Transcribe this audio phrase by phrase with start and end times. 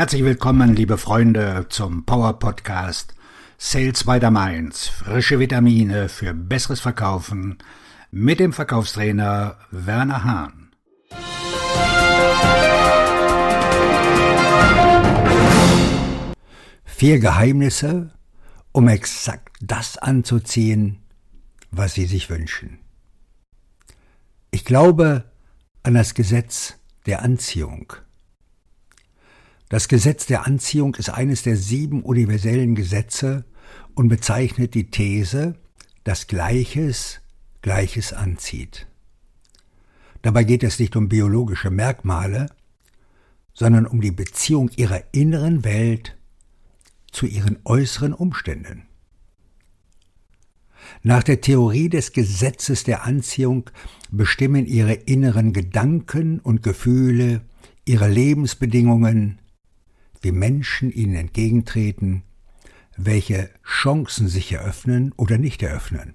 [0.00, 3.14] Herzlich willkommen, liebe Freunde, zum Power Podcast
[3.58, 4.88] Sales by the Mainz.
[4.88, 7.58] Frische Vitamine für besseres Verkaufen
[8.10, 10.70] mit dem Verkaufstrainer Werner Hahn.
[16.86, 18.10] Vier Geheimnisse,
[18.72, 21.02] um exakt das anzuziehen,
[21.70, 22.78] was Sie sich wünschen.
[24.50, 25.24] Ich glaube
[25.82, 27.92] an das Gesetz der Anziehung.
[29.70, 33.44] Das Gesetz der Anziehung ist eines der sieben universellen Gesetze
[33.94, 35.54] und bezeichnet die These,
[36.02, 37.20] dass Gleiches
[37.62, 38.88] Gleiches anzieht.
[40.22, 42.46] Dabei geht es nicht um biologische Merkmale,
[43.54, 46.16] sondern um die Beziehung ihrer inneren Welt
[47.12, 48.88] zu ihren äußeren Umständen.
[51.04, 53.70] Nach der Theorie des Gesetzes der Anziehung
[54.10, 57.42] bestimmen ihre inneren Gedanken und Gefühle,
[57.84, 59.39] ihre Lebensbedingungen,
[60.20, 62.22] wie Menschen ihnen entgegentreten,
[62.96, 66.14] welche Chancen sich eröffnen oder nicht eröffnen.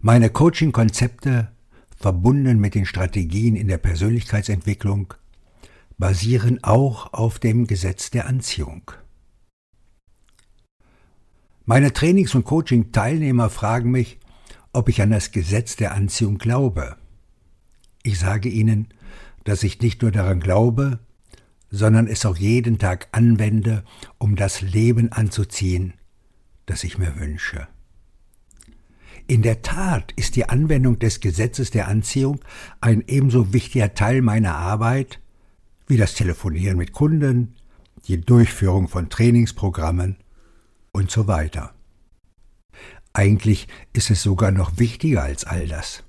[0.00, 1.52] Meine Coaching-Konzepte,
[1.96, 5.14] verbunden mit den Strategien in der Persönlichkeitsentwicklung,
[5.98, 8.90] basieren auch auf dem Gesetz der Anziehung.
[11.64, 14.18] Meine Trainings- und Coaching-Teilnehmer fragen mich,
[14.72, 16.96] ob ich an das Gesetz der Anziehung glaube.
[18.02, 18.88] Ich sage ihnen,
[19.44, 20.98] dass ich nicht nur daran glaube,
[21.72, 23.82] sondern es auch jeden Tag anwende,
[24.18, 25.94] um das Leben anzuziehen,
[26.66, 27.66] das ich mir wünsche.
[29.26, 32.40] In der Tat ist die Anwendung des Gesetzes der Anziehung
[32.80, 35.20] ein ebenso wichtiger Teil meiner Arbeit
[35.86, 37.54] wie das Telefonieren mit Kunden,
[38.06, 40.16] die Durchführung von Trainingsprogrammen
[40.92, 41.72] und so weiter.
[43.14, 46.02] Eigentlich ist es sogar noch wichtiger als all das.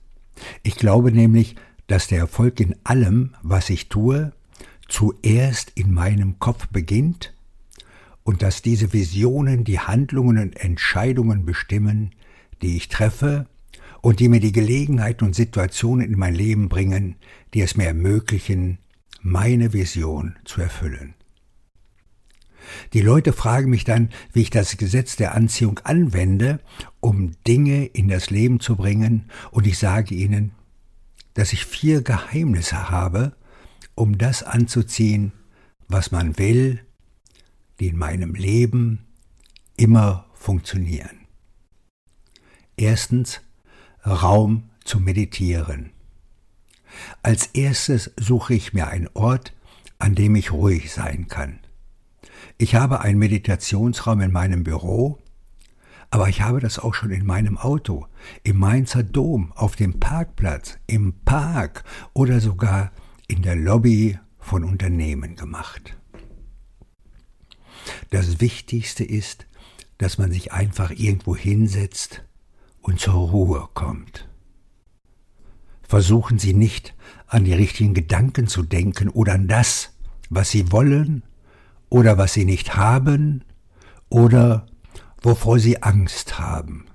[0.64, 1.56] Ich glaube nämlich,
[1.88, 4.34] dass der Erfolg in allem, was ich tue,
[4.94, 7.34] zuerst in meinem Kopf beginnt
[8.24, 12.12] und dass diese Visionen die Handlungen und Entscheidungen bestimmen,
[12.62, 13.48] die ich treffe
[14.02, 17.16] und die mir die Gelegenheiten und Situationen in mein Leben bringen,
[17.56, 18.78] die es mir ermöglichen,
[19.20, 21.16] meine Vision zu erfüllen.
[22.94, 26.60] Die Leute fragen mich dann, wie ich das Gesetz der Anziehung anwende,
[27.00, 30.52] um Dinge in das Leben zu bringen, und ich sage ihnen,
[31.34, 33.34] dass ich vier Geheimnisse habe,
[33.96, 35.34] um das anzuziehen,
[35.88, 36.80] was man will,
[37.80, 39.06] die in meinem Leben
[39.78, 41.28] immer funktionieren.
[42.78, 43.42] Erstens
[44.06, 45.92] Raum zu meditieren.
[47.22, 49.54] Als erstes suche ich mir einen Ort,
[50.00, 51.60] an dem ich ruhig sein kann.
[52.58, 55.20] Ich habe einen Meditationsraum in meinem Büro,
[56.12, 58.06] aber ich habe das auch schon in meinem Auto,
[58.44, 61.84] im Mainzer Dom, auf dem Parkplatz, im Park
[62.14, 62.92] oder sogar
[63.34, 65.98] in der Lobby von Unternehmen gemacht.
[68.12, 69.48] Das Wichtigste ist,
[69.98, 72.22] dass man sich einfach irgendwo hinsetzt
[72.82, 74.30] und zur Ruhe kommt.
[75.82, 76.94] Versuchen Sie nicht
[77.26, 79.94] an die richtigen Gedanken zu denken oder an das,
[80.30, 81.24] was Sie wollen
[81.90, 83.44] oder was Sie nicht haben
[84.10, 84.68] oder
[85.24, 86.86] wovor Sie Angst haben.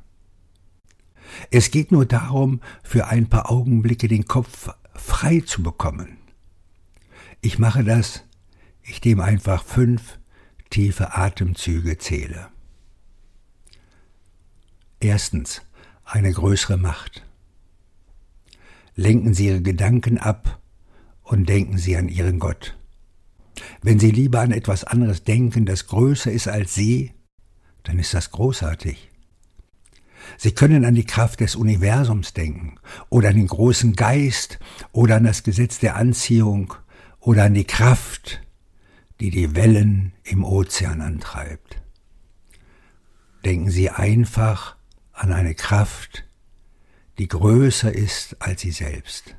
[1.50, 6.18] Es geht nur darum, für ein paar Augenblicke den Kopf frei zu bekommen.
[7.40, 8.24] Ich mache das,
[8.82, 10.18] ich dem einfach fünf
[10.70, 12.48] tiefe Atemzüge zähle.
[15.00, 15.62] Erstens
[16.04, 17.24] eine größere Macht.
[18.96, 20.60] Lenken Sie Ihre Gedanken ab
[21.22, 22.76] und denken Sie an Ihren Gott.
[23.82, 27.12] Wenn Sie lieber an etwas anderes denken, das größer ist als Sie,
[27.84, 29.10] dann ist das großartig.
[30.36, 32.78] Sie können an die Kraft des Universums denken
[33.08, 34.58] oder an den großen Geist
[34.92, 36.74] oder an das Gesetz der Anziehung
[37.28, 38.40] oder an die Kraft,
[39.20, 41.82] die die Wellen im Ozean antreibt.
[43.44, 44.76] Denken Sie einfach
[45.12, 46.24] an eine Kraft,
[47.18, 49.36] die größer ist als Sie selbst.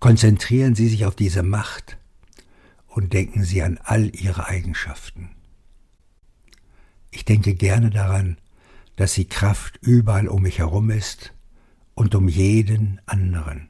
[0.00, 1.98] Konzentrieren Sie sich auf diese Macht
[2.88, 5.36] und denken Sie an all Ihre Eigenschaften.
[7.12, 8.38] Ich denke gerne daran,
[8.96, 11.32] dass die Kraft überall um mich herum ist
[11.94, 13.68] und um jeden anderen.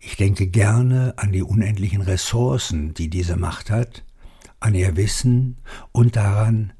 [0.00, 4.04] Ich denke gerne an die unendlichen Ressourcen, die diese Macht hat,
[4.60, 5.56] an ihr Wissen
[5.92, 6.72] und daran,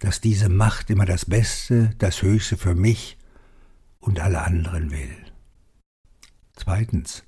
[0.00, 3.18] dass diese Macht immer das Beste, das Höchste für mich
[3.98, 5.14] und alle anderen will.
[6.56, 7.24] Zweitens,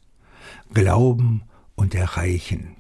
[0.72, 1.42] Glauben
[1.74, 2.76] und Erreichen.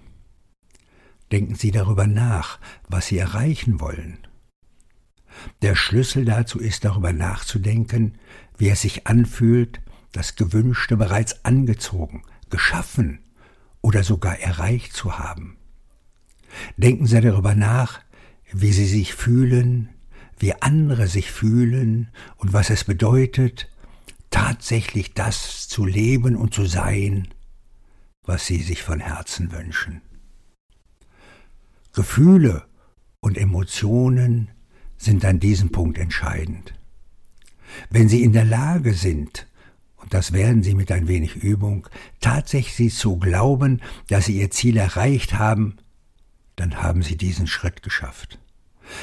[1.30, 4.18] Denken Sie darüber nach, was Sie erreichen wollen.
[5.62, 8.18] Der Schlüssel dazu ist darüber nachzudenken,
[8.58, 9.80] wie es sich anfühlt,
[10.12, 13.20] das Gewünschte bereits angezogen, geschaffen
[13.80, 15.56] oder sogar erreicht zu haben.
[16.76, 18.00] Denken Sie darüber nach,
[18.52, 19.88] wie Sie sich fühlen,
[20.38, 23.68] wie andere sich fühlen und was es bedeutet,
[24.30, 27.28] tatsächlich das zu leben und zu sein,
[28.24, 30.02] was Sie sich von Herzen wünschen.
[31.92, 32.64] Gefühle
[33.20, 34.50] und Emotionen
[34.96, 36.74] sind an diesem Punkt entscheidend.
[37.90, 39.46] Wenn Sie in der Lage sind,
[40.02, 41.88] und das werden Sie mit ein wenig Übung,
[42.20, 45.76] tatsächlich zu glauben, dass Sie Ihr Ziel erreicht haben,
[46.56, 48.38] dann haben Sie diesen Schritt geschafft.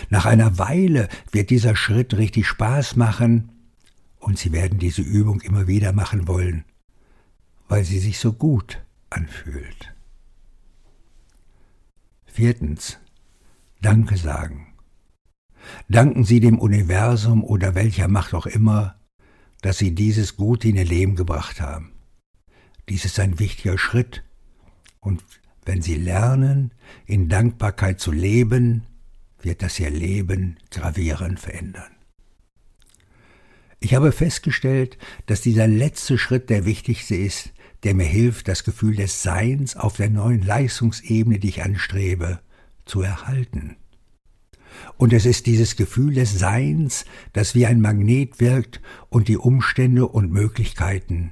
[0.09, 3.51] Nach einer Weile wird dieser Schritt richtig Spaß machen
[4.19, 6.65] und Sie werden diese Übung immer wieder machen wollen,
[7.69, 9.93] weil sie sich so gut anfühlt.
[12.25, 12.99] Viertens.
[13.81, 14.73] Danke sagen.
[15.87, 18.98] Danken Sie dem Universum oder welcher Macht auch immer,
[19.61, 21.93] dass Sie dieses Gute in Ihr Leben gebracht haben.
[22.87, 24.23] Dies ist ein wichtiger Schritt
[24.99, 25.23] und
[25.65, 26.73] wenn Sie lernen,
[27.05, 28.85] in Dankbarkeit zu leben,
[29.41, 31.91] wird das Ihr Leben gravierend verändern.
[33.79, 37.51] Ich habe festgestellt, dass dieser letzte Schritt der wichtigste ist,
[37.83, 42.39] der mir hilft, das Gefühl des Seins auf der neuen Leistungsebene, die ich anstrebe,
[42.85, 43.77] zu erhalten.
[44.97, 50.07] Und es ist dieses Gefühl des Seins, das wie ein Magnet wirkt und die Umstände
[50.07, 51.31] und Möglichkeiten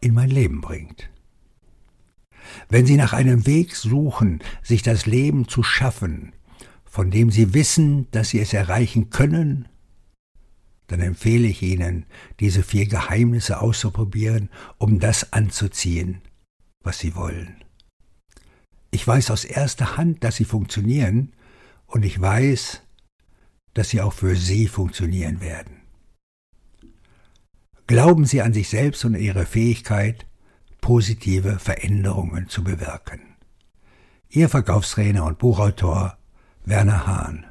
[0.00, 1.10] in mein Leben bringt.
[2.68, 6.32] Wenn Sie nach einem Weg suchen, sich das Leben zu schaffen,
[6.84, 9.68] von dem Sie wissen, dass Sie es erreichen können
[10.86, 12.04] dann empfehle ich Ihnen,
[12.40, 16.20] diese vier Geheimnisse auszuprobieren, um das anzuziehen,
[16.82, 17.56] was Sie wollen.
[18.90, 21.32] Ich weiß aus erster Hand, dass sie funktionieren,
[21.94, 22.82] und ich weiß,
[23.72, 25.82] dass sie auch für Sie funktionieren werden.
[27.86, 30.26] Glauben Sie an sich selbst und Ihre Fähigkeit,
[30.80, 33.20] positive Veränderungen zu bewirken.
[34.28, 36.18] Ihr Verkaufstrainer und Buchautor
[36.64, 37.46] Werner Hahn